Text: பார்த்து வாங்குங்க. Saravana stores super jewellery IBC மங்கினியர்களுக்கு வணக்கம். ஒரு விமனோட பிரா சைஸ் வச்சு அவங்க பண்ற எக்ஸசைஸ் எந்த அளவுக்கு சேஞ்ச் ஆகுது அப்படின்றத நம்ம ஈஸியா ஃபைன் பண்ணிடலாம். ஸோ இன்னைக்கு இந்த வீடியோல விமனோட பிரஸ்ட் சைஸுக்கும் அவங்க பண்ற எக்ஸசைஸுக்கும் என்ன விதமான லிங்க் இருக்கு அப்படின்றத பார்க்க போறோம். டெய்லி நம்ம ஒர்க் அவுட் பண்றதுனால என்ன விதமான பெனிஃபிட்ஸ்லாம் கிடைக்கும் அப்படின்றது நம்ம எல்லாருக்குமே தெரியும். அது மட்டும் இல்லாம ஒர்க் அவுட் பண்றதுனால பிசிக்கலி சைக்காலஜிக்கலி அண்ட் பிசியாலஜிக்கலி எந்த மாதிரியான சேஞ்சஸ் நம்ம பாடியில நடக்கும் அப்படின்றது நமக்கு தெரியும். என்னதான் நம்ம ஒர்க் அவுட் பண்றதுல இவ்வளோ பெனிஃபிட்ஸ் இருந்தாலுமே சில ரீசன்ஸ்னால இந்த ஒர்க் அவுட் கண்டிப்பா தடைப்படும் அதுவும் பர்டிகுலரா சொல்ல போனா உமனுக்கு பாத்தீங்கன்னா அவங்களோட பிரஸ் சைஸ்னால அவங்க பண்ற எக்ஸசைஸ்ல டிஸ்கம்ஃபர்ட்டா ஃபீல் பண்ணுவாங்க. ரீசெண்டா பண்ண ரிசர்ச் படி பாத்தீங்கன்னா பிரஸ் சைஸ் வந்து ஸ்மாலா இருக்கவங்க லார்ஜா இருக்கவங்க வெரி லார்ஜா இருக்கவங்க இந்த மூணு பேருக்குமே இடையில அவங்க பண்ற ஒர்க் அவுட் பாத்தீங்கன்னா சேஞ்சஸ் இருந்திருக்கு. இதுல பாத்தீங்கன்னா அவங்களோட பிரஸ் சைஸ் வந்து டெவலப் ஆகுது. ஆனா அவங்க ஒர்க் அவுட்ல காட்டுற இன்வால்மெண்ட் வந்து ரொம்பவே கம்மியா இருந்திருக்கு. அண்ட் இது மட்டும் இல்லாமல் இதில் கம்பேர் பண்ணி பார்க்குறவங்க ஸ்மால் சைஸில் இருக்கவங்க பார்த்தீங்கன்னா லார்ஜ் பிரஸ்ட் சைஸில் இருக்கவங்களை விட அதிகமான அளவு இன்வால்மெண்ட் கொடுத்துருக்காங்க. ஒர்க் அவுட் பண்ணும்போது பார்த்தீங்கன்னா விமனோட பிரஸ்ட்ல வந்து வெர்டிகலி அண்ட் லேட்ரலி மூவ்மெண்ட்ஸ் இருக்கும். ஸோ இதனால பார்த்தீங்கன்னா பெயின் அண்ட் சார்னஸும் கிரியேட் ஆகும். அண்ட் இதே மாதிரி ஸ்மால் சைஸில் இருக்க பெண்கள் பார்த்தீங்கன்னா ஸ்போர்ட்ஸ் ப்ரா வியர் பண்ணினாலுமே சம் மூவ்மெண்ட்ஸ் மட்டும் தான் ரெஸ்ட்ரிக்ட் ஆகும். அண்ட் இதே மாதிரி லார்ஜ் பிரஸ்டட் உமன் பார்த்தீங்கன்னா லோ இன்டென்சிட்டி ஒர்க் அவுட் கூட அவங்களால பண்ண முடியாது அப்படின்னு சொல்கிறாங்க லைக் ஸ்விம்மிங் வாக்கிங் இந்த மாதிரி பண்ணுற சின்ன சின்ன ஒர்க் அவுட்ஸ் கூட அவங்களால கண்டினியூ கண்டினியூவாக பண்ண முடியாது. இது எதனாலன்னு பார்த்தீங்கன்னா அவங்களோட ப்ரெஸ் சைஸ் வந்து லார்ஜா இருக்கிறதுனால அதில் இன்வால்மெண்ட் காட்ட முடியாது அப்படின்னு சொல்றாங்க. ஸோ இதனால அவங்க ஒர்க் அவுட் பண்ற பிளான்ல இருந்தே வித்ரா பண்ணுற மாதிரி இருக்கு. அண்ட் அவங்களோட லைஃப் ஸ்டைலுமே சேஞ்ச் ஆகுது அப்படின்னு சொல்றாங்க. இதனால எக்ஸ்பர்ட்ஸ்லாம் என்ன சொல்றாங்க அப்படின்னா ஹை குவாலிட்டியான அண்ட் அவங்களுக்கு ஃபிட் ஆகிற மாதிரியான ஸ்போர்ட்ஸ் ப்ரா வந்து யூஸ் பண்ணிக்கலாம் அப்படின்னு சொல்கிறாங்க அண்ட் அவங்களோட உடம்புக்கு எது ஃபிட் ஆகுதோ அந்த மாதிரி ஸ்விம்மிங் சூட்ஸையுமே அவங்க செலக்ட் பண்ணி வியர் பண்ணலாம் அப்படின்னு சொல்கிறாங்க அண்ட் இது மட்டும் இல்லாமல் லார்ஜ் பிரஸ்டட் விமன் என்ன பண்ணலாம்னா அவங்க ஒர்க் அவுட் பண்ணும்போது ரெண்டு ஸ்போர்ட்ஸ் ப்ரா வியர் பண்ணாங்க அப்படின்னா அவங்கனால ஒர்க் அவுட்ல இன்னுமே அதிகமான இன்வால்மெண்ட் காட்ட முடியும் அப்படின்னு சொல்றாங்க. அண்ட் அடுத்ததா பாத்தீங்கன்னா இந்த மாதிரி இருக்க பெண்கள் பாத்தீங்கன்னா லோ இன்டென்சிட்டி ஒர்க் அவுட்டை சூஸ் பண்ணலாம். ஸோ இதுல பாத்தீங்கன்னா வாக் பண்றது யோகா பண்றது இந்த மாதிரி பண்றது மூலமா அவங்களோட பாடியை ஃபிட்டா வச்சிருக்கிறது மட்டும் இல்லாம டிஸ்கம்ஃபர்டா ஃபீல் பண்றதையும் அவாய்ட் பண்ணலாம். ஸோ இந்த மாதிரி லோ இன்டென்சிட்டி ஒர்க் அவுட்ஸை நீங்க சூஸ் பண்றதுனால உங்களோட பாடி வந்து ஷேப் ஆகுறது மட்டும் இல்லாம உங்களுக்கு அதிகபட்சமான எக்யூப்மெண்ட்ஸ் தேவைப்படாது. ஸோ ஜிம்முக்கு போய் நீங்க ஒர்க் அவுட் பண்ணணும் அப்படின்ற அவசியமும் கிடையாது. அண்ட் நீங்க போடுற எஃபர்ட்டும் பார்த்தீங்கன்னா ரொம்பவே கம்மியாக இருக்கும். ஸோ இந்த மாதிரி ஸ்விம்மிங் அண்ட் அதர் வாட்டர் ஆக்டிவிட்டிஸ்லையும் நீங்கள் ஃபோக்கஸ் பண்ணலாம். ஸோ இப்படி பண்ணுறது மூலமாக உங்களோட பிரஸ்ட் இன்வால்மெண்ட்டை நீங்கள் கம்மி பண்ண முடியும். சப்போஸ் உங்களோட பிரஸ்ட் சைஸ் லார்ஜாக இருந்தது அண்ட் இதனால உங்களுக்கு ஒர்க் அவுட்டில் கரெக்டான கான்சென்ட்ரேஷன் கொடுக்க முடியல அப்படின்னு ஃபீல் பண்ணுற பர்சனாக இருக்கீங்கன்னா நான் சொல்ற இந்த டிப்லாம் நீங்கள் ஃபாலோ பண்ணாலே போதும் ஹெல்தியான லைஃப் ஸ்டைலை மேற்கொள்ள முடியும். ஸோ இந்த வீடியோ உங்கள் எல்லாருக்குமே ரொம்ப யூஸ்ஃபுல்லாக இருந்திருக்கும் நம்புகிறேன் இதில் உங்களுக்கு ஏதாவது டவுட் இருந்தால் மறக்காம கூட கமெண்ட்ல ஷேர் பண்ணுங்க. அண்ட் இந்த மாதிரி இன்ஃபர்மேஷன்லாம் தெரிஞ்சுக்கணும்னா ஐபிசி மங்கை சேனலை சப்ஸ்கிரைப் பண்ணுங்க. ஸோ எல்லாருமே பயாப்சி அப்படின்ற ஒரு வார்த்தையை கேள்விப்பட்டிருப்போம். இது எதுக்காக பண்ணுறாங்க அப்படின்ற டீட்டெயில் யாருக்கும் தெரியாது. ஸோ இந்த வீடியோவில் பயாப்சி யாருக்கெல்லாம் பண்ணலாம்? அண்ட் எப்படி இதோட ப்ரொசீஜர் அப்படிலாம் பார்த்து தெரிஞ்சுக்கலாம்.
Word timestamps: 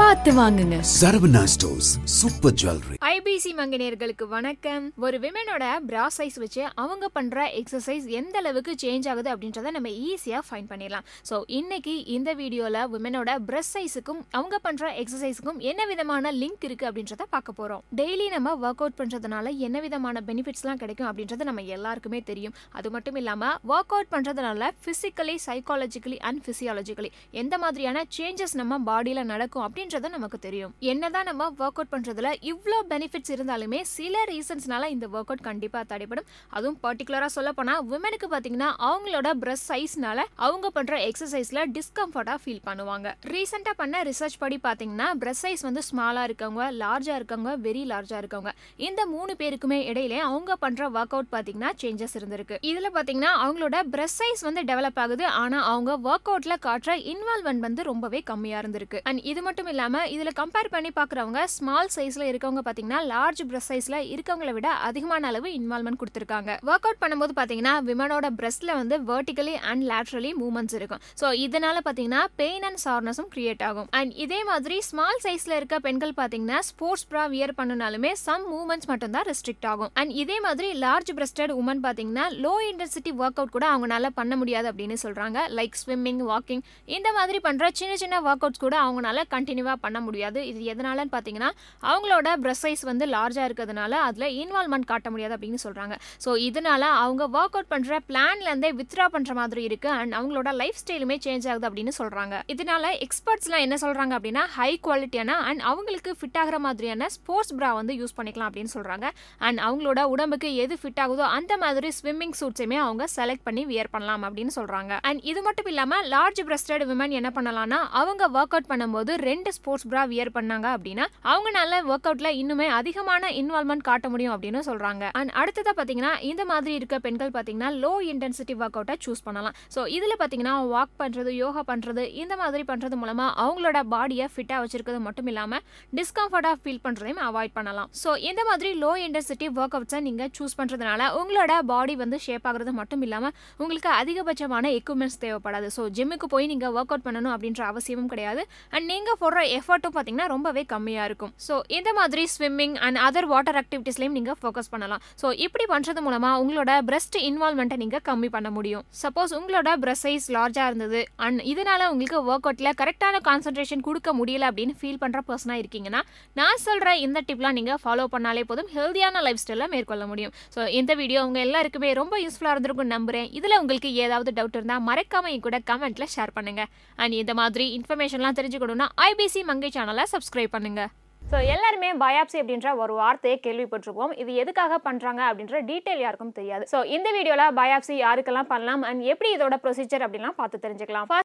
பார்த்து 0.00 0.30
வாங்குங்க. 0.38 0.76
Saravana 0.98 1.40
stores 1.52 1.88
super 2.18 2.54
jewellery 2.60 2.96
IBC 3.08 3.50
மங்கினியர்களுக்கு 3.58 4.24
வணக்கம். 4.34 4.84
ஒரு 5.06 5.16
விமனோட 5.24 5.64
பிரா 5.88 6.04
சைஸ் 6.16 6.38
வச்சு 6.42 6.62
அவங்க 6.82 7.06
பண்ற 7.16 7.44
எக்ஸசைஸ் 7.60 8.06
எந்த 8.20 8.36
அளவுக்கு 8.42 8.72
சேஞ்ச் 8.82 9.06
ஆகுது 9.12 9.28
அப்படின்றத 9.32 9.70
நம்ம 9.76 9.90
ஈஸியா 10.10 10.38
ஃபைன் 10.46 10.68
பண்ணிடலாம். 10.70 11.04
ஸோ 11.30 11.38
இன்னைக்கு 11.58 11.94
இந்த 12.14 12.32
வீடியோல 12.40 12.84
விமனோட 12.94 13.34
பிரஸ்ட் 13.48 13.74
சைஸுக்கும் 13.76 14.22
அவங்க 14.38 14.58
பண்ற 14.66 14.92
எக்ஸசைஸுக்கும் 15.02 15.60
என்ன 15.72 15.86
விதமான 15.92 16.32
லிங்க் 16.40 16.64
இருக்கு 16.68 16.88
அப்படின்றத 16.90 17.26
பார்க்க 17.34 17.58
போறோம். 17.60 17.82
டெய்லி 18.00 18.28
நம்ம 18.36 18.54
ஒர்க் 18.64 18.82
அவுட் 18.84 18.98
பண்றதுனால 19.02 19.52
என்ன 19.68 19.80
விதமான 19.86 20.22
பெனிஃபிட்ஸ்லாம் 20.30 20.80
கிடைக்கும் 20.84 21.10
அப்படின்றது 21.10 21.48
நம்ம 21.50 21.66
எல்லாருக்குமே 21.78 22.22
தெரியும். 22.30 22.56
அது 22.80 22.90
மட்டும் 22.96 23.20
இல்லாம 23.22 23.52
ஒர்க் 23.74 23.94
அவுட் 23.98 24.12
பண்றதுனால 24.16 24.70
பிசிக்கலி 24.86 25.36
சைக்காலஜிக்கலி 25.48 26.20
அண்ட் 26.30 26.42
பிசியாலஜிக்கலி 26.48 27.12
எந்த 27.44 27.54
மாதிரியான 27.66 28.06
சேஞ்சஸ் 28.18 28.58
நம்ம 28.62 28.82
பாடியில 28.90 29.28
நடக்கும் 29.34 29.66
அப்படின்றது 29.90 30.16
நமக்கு 30.16 30.38
தெரியும். 30.38 30.72
என்னதான் 30.92 31.26
நம்ம 31.28 31.46
ஒர்க் 31.58 31.78
அவுட் 31.78 31.92
பண்றதுல 31.94 32.28
இவ்வளோ 32.50 32.78
பெனிஃபிட்ஸ் 32.90 33.32
இருந்தாலுமே 33.34 33.80
சில 33.92 34.24
ரீசன்ஸ்னால 34.30 34.88
இந்த 34.94 35.06
ஒர்க் 35.14 35.30
அவுட் 35.30 35.44
கண்டிப்பா 35.48 35.80
தடைப்படும் 35.92 36.28
அதுவும் 36.56 36.78
பர்டிகுலரா 36.84 37.28
சொல்ல 37.36 37.50
போனா 37.58 37.74
உமனுக்கு 37.94 38.28
பாத்தீங்கன்னா 38.34 38.68
அவங்களோட 38.88 39.30
பிரஸ் 39.42 39.64
சைஸ்னால 39.72 40.24
அவங்க 40.46 40.70
பண்ற 40.76 40.96
எக்ஸசைஸ்ல 41.08 41.62
டிஸ்கம்ஃபர்ட்டா 41.76 42.36
ஃபீல் 42.42 42.62
பண்ணுவாங்க. 42.68 43.08
ரீசெண்டா 43.32 43.74
பண்ண 43.80 44.02
ரிசர்ச் 44.10 44.38
படி 44.42 44.58
பாத்தீங்கன்னா 44.68 45.08
பிரஸ் 45.22 45.42
சைஸ் 45.46 45.64
வந்து 45.68 45.84
ஸ்மாலா 45.90 46.24
இருக்கவங்க 46.28 46.66
லார்ஜா 46.82 47.16
இருக்கவங்க 47.20 47.54
வெரி 47.66 47.84
லார்ஜா 47.92 48.18
இருக்கவங்க 48.22 48.52
இந்த 48.88 49.00
மூணு 49.14 49.34
பேருக்குமே 49.42 49.80
இடையில 49.90 50.18
அவங்க 50.28 50.56
பண்ற 50.66 50.90
ஒர்க் 50.98 51.16
அவுட் 51.16 51.32
பாத்தீங்கன்னா 51.36 51.72
சேஞ்சஸ் 51.82 52.16
இருந்திருக்கு. 52.20 52.58
இதுல 52.70 52.90
பாத்தீங்கன்னா 52.98 53.32
அவங்களோட 53.44 53.76
பிரஸ் 53.94 54.18
சைஸ் 54.22 54.46
வந்து 54.48 54.64
டெவலப் 54.70 55.02
ஆகுது. 55.04 55.26
ஆனா 55.42 55.58
அவங்க 55.72 55.90
ஒர்க் 56.08 56.30
அவுட்ல 56.32 56.54
காட்டுற 56.68 56.90
இன்வால்மெண்ட் 57.12 57.66
வந்து 57.68 57.82
ரொம்பவே 57.90 58.20
கம்மியா 58.30 58.58
இருந்திருக்கு. 58.60 58.98
அண்ட் 59.08 59.20
இது 59.30 59.40
மட்டும் 59.46 59.68
இல்லாமல் 59.72 60.08
இதில் 60.14 60.32
கம்பேர் 60.40 60.70
பண்ணி 60.74 60.90
பார்க்குறவங்க 60.98 61.40
ஸ்மால் 61.54 61.90
சைஸில் 61.96 62.26
இருக்கவங்க 62.30 62.62
பார்த்தீங்கன்னா 62.66 63.00
லார்ஜ் 63.12 63.42
பிரஸ்ட் 63.50 63.70
சைஸில் 63.72 63.98
இருக்கவங்களை 64.14 64.52
விட 64.56 64.68
அதிகமான 64.88 65.28
அளவு 65.30 65.48
இன்வால்மெண்ட் 65.58 66.00
கொடுத்துருக்காங்க. 66.02 66.50
ஒர்க் 66.70 66.86
அவுட் 66.88 67.00
பண்ணும்போது 67.02 67.34
பார்த்தீங்கன்னா 67.38 67.74
விமனோட 67.88 68.28
பிரஸ்ட்ல 68.40 68.74
வந்து 68.80 68.98
வெர்டிகலி 69.10 69.54
அண்ட் 69.70 69.84
லேட்ரலி 69.90 70.32
மூவ்மெண்ட்ஸ் 70.42 70.76
இருக்கும். 70.80 71.02
ஸோ 71.20 71.26
இதனால 71.44 71.76
பார்த்தீங்கன்னா 71.86 72.22
பெயின் 72.42 72.66
அண்ட் 72.68 72.82
சார்னஸும் 72.86 73.30
கிரியேட் 73.34 73.64
ஆகும். 73.68 73.88
அண்ட் 74.00 74.12
இதே 74.24 74.40
மாதிரி 74.50 74.78
ஸ்மால் 74.90 75.20
சைஸில் 75.26 75.56
இருக்க 75.58 75.78
பெண்கள் 75.86 76.14
பார்த்தீங்கன்னா 76.20 76.60
ஸ்போர்ட்ஸ் 76.70 77.06
ப்ரா 77.12 77.24
வியர் 77.34 77.54
பண்ணினாலுமே 77.60 78.12
சம் 78.26 78.46
மூவ்மெண்ட்ஸ் 78.54 78.90
மட்டும் 78.92 79.14
தான் 79.16 79.26
ரெஸ்ட்ரிக்ட் 79.30 79.68
ஆகும். 79.72 79.92
அண்ட் 80.02 80.14
இதே 80.22 80.38
மாதிரி 80.48 80.70
லார்ஜ் 80.84 81.12
பிரஸ்டட் 81.20 81.54
உமன் 81.60 81.82
பார்த்தீங்கன்னா 81.86 82.26
லோ 82.44 82.54
இன்டென்சிட்டி 82.70 83.12
ஒர்க் 83.22 83.40
அவுட் 83.40 83.54
கூட 83.56 83.66
அவங்களால 83.72 84.10
பண்ண 84.20 84.34
முடியாது 84.42 84.68
அப்படின்னு 84.72 84.98
சொல்கிறாங்க 85.04 85.38
லைக் 85.58 85.78
ஸ்விம்மிங் 85.82 86.22
வாக்கிங் 86.32 86.62
இந்த 86.96 87.08
மாதிரி 87.18 87.40
பண்ணுற 87.46 87.66
சின்ன 87.80 87.94
சின்ன 88.02 88.20
ஒர்க் 88.28 88.44
அவுட்ஸ் 88.44 88.64
கூட 88.64 88.76
அவங்களால 88.84 89.24
கண்டினியூ 89.34 89.59
கண்டினியூவாக 89.60 89.84
பண்ண 89.86 89.98
முடியாது. 90.06 90.40
இது 90.50 90.60
எதனாலன்னு 90.72 91.12
பார்த்தீங்கன்னா 91.14 91.50
அவங்களோட 91.90 92.28
ப்ரெஸ் 92.44 92.62
சைஸ் 92.64 92.82
வந்து 92.90 93.04
லார்ஜா 93.14 93.42
இருக்கிறதுனால 93.48 93.92
அதில் 94.08 94.28
இன்வால்மெண்ட் 94.42 94.88
காட்ட 94.90 95.08
முடியாது 95.12 95.34
அப்படின்னு 95.36 95.60
சொல்றாங்க. 95.64 95.94
ஸோ 96.24 96.30
இதனால 96.48 96.82
அவங்க 97.04 97.22
ஒர்க் 97.38 97.56
அவுட் 97.56 97.70
பண்ற 97.72 97.98
பிளான்ல 98.10 98.48
இருந்தே 98.50 98.70
வித்ரா 98.80 99.06
பண்ணுற 99.14 99.34
மாதிரி 99.40 99.62
இருக்கு. 99.68 99.88
அண்ட் 100.00 100.14
அவங்களோட 100.18 100.50
லைஃப் 100.60 100.78
ஸ்டைலுமே 100.82 101.16
சேஞ்ச் 101.26 101.48
ஆகுது 101.52 101.68
அப்படின்னு 101.70 101.94
சொல்றாங்க. 102.00 102.36
இதனால 102.54 102.92
எக்ஸ்பர்ட்ஸ்லாம் 103.06 103.64
என்ன 103.66 103.78
சொல்றாங்க 103.84 104.14
அப்படின்னா 104.18 104.44
ஹை 104.56 104.70
குவாலிட்டியான 104.86 105.36
அண்ட் 105.48 105.64
அவங்களுக்கு 105.70 106.12
ஃபிட் 106.20 106.38
ஆகிற 106.42 106.58
மாதிரியான 106.66 107.08
ஸ்போர்ட்ஸ் 107.16 107.54
ப்ரா 107.58 107.70
வந்து 107.80 107.94
யூஸ் 108.00 108.16
பண்ணிக்கலாம் 108.18 108.50
அப்படின்னு 108.50 108.74
சொல்கிறாங்க 108.76 109.06
அண்ட் 109.48 109.60
அவங்களோட 109.68 110.00
உடம்புக்கு 110.14 110.50
எது 110.64 110.74
ஃபிட் 110.82 111.02
ஆகுதோ 111.06 111.26
அந்த 111.38 111.52
மாதிரி 111.64 111.90
ஸ்விம்மிங் 112.00 112.36
சூட்ஸையுமே 112.40 112.78
அவங்க 112.86 113.04
செலக்ட் 113.18 113.46
பண்ணி 113.48 113.64
வியர் 113.72 113.92
பண்ணலாம் 113.94 114.24
அப்படின்னு 114.28 114.54
சொல்கிறாங்க 114.58 114.92
அண்ட் 115.10 115.22
இது 115.32 115.40
மட்டும் 115.48 115.70
இல்லாமல் 115.74 116.06
லார்ஜ் 116.14 116.42
பிரஸ்டட் 116.48 116.86
விமன் 116.92 117.16
என்ன 117.20 117.30
பண்ணலாம்னா 117.38 117.80
அவங்க 118.00 118.22
ஒர்க் 118.38 118.54
அவுட் 118.56 118.70
பண்ணும்போது 118.72 119.12
ரெண்டு 119.28 119.49
ஸ்போர்ட்ஸ் 119.56 119.86
ப்ரா 119.90 120.02
வியர் 120.12 120.32
பண்ணாங்க 120.36 120.66
அப்படின்னா 120.76 121.06
அவங்கனால 121.32 121.80
ஒர்க் 121.90 122.08
அவுட்ல 122.10 122.30
இன்னுமே 122.40 122.66
அதிகமான 122.78 123.30
இன்வால்மெண்ட் 123.40 123.84
காட்ட 123.88 124.08
முடியும் 124.14 124.34
அப்படின்னு 124.34 124.62
சொல்றாங்க. 124.68 125.04
அண்ட் 125.20 125.32
அடுத்ததா 125.42 125.74
பாத்தீங்கன்னா 125.80 126.12
இந்த 126.30 126.44
மாதிரி 126.52 126.74
இருக்க 126.80 126.98
பெண்கள் 127.06 127.34
பாத்தீங்கன்னா 127.36 127.70
லோ 127.84 127.92
இன்டென்சிட்டி 128.12 128.56
ஒர்க் 128.62 128.78
அவுட்டை 128.78 128.96
சூஸ் 129.06 129.24
பண்ணலாம். 129.28 129.56
ஸோ 129.74 129.82
இதுல 129.96 130.16
பாத்தீங்கன்னா 130.22 130.54
வாக் 130.74 130.94
பண்றது 131.02 131.32
யோகா 131.42 131.64
பண்றது 131.72 132.04
இந்த 132.22 132.34
மாதிரி 132.42 132.64
பண்றது 132.72 132.98
மூலமா 133.02 133.28
அவங்களோட 133.44 133.78
பாடியை 133.94 134.28
ஃபிட்டா 134.34 134.58
வச்சிருக்கிறது 134.64 135.00
மட்டும் 135.08 135.30
இல்லாம 135.32 135.60
டிஸ்கம்ஃபர்டா 136.00 136.52
ஃபீல் 136.62 136.82
பண்றதையும் 136.86 137.22
அவாய்ட் 137.28 137.56
பண்ணலாம். 137.58 137.90
ஸோ 138.02 138.12
இந்த 138.30 138.40
மாதிரி 138.50 138.72
லோ 138.82 138.92
இன்டென்சிட்டி 139.06 139.48
ஒர்க் 139.60 139.76
அவுட்ஸை 139.78 140.00
நீங்க 140.08 140.28
சூஸ் 140.38 140.58
பண்றதுனால 140.60 141.08
உங்களோட 141.20 141.52
பாடி 141.72 141.96
வந்து 142.02 142.18
ஷேப் 142.26 142.46
ஆகுறது 142.50 142.74
மட்டும் 142.80 143.02
இல்லாம 143.06 143.30
உங்களுக்கு 143.62 143.90
அதிகபட்சமான 144.00 144.72
எக்யூப்மெண்ட்ஸ் 144.78 145.20
தேவைப்படாது. 145.24 145.68
ஸோ 145.76 145.84
ஜிம்முக்கு 145.96 146.28
போய் 146.34 146.50
நீங்க 146.52 146.66
ஒர்க் 146.76 146.92
அவுட் 146.94 147.06
பண்ணணும் 147.06 147.32
அப்படின்ற 147.34 147.62
அவசியமும் 147.70 148.10
கிடையாது. 148.12 148.42
அண்ட் 148.74 148.86
நீங்க 148.92 149.10
போடுற 149.22 149.39
எஃபர்ட்டும் 149.58 149.94
பார்த்தீங்கன்னா 149.96 150.28
ரொம்பவே 150.34 150.62
கம்மியாக 150.72 151.08
இருக்கும். 151.08 151.32
ஸோ 151.46 151.54
இந்த 151.78 151.90
மாதிரி 151.98 152.22
ஸ்விம்மிங் 152.34 152.76
அண்ட் 152.86 153.00
அதர் 153.06 153.28
வாட்டர் 153.32 153.58
ஆக்டிவிட்டிஸ்லையும் 153.62 154.16
நீங்கள் 154.18 154.38
ஃபோக்கஸ் 154.40 154.70
பண்ணலாம். 154.74 155.02
ஸோ 155.22 155.26
இப்படி 155.46 155.66
பண்ணுறது 155.74 156.02
மூலமாக 156.06 156.40
உங்களோட 156.42 156.74
பிரஸ்ட் 156.90 157.18
இன்வால்மெண்ட்டை 157.30 157.78
நீங்கள் 157.84 158.04
கம்மி 158.10 158.30
பண்ண 158.36 158.50
முடியும். 158.58 158.84
சப்போஸ் 159.02 159.34
உங்களோட 159.40 159.70
பிரஸ்ட் 159.84 160.06
சைஸ் 160.06 160.26
லார்ஜாக 160.36 160.70
இருந்தது 160.70 161.00
அண்ட் 161.24 161.40
இதனால 161.52 161.88
உங்களுக்கு 161.92 162.18
ஒர்க் 162.30 162.46
அவுட்டில் 162.50 162.72
கரெக்டான 162.82 163.20
கான்சென்ட்ரேஷன் 163.28 163.84
கொடுக்க 163.88 164.14
முடியல 164.20 164.48
அப்படின்னு 164.50 164.76
ஃபீல் 164.80 165.00
பண்ணுற 165.02 165.20
பர்சனாக 165.30 165.62
இருக்கீங்கன்னா 165.62 166.02
நான் 166.40 166.62
சொல்ற 166.66 166.94
இந்த 167.06 167.18
டிப்லாம் 167.28 167.56
நீங்கள் 167.58 167.80
ஃபாலோ 167.84 168.06
பண்ணாலே 168.14 168.44
போதும் 168.50 168.70
ஹெல்தியான 168.76 169.22
லைஃப் 169.26 169.42
ஸ்டைலை 169.42 169.68
மேற்கொள்ள 169.74 170.04
முடியும். 170.12 170.32
ஸோ 170.54 170.60
இந்த 170.80 170.92
வீடியோ 171.00 171.20
உங்கள் 171.28 171.44
எல்லாருக்குமே 171.46 171.90
ரொம்ப 172.00 172.14
யூஸ்ஃபுல்லாக 172.24 172.54
இருந்திருக்கும் 172.56 172.92
நம்புகிறேன் 172.94 173.28
இதில் 173.38 173.58
உங்களுக்கு 173.62 173.90
ஏதாவது 174.04 174.30
டவுட் 174.38 174.56
இருந்தால் 174.58 174.84
மறக்காம 174.88 175.34
கூட 175.46 175.58
கமெண்ட்ல 175.70 176.06
ஷேர் 176.14 176.32
பண்ணுங்க. 176.36 176.62
அண்ட் 177.02 177.14
இந்த 177.20 177.32
மாதிரி 177.40 177.66
இன்ஃபர்மேஷன்லாம் 177.78 178.36
தெரிஞ்சுக்கணும்னா 178.38 178.88
ஐபிசி 179.30 179.42
மங்கை 179.48 179.68
சேனலை 179.74 180.04
சப்ஸ்கிரைப் 180.12 180.52
பண்ணுங்க. 180.54 180.82
ஸோ 181.30 181.36
எல்லாருமே 181.54 181.88
பயாப்சி 182.02 182.36
அப்படின்ற 182.40 182.68
ஒரு 182.82 182.92
வார்த்தையை 183.00 183.36
கேள்விப்பட்டிருப்போம். 183.44 184.12
இது 184.22 184.30
எதுக்காக 184.42 184.78
பண்ணுறாங்க 184.86 185.20
அப்படின்ற 185.26 185.58
டீட்டெயில் 185.68 186.00
யாருக்கும் 186.04 186.32
தெரியாது. 186.38 186.64
ஸோ 186.72 186.78
இந்த 186.96 187.08
வீடியோவில் 187.16 187.54
பயாப்சி 187.58 187.94
யாருக்கெல்லாம் 188.06 188.48
பண்ணலாம்? 188.52 188.82
அண்ட் 188.88 189.02
எப்படி 189.12 189.28
இதோட 189.36 189.56
ப்ரொசீஜர் 189.64 190.04
அப்படிலாம் 190.06 190.36
பார்த்து 190.40 190.62
தெரிஞ்சுக்கலாம். 190.64 191.06